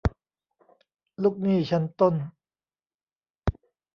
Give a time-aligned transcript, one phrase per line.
[1.21, 2.15] ลูกหนี้ชั้นต้น